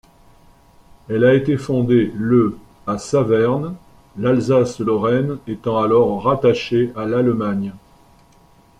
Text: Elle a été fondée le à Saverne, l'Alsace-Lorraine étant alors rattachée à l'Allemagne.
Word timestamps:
Elle 1.09 1.23
a 1.23 1.35
été 1.35 1.57
fondée 1.57 2.11
le 2.15 2.57
à 2.87 2.97
Saverne, 2.97 3.75
l'Alsace-Lorraine 4.17 5.37
étant 5.45 5.77
alors 5.79 6.23
rattachée 6.23 6.91
à 6.95 7.05
l'Allemagne. 7.05 7.73